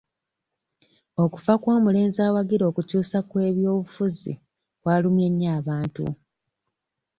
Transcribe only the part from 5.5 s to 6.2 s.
abantu.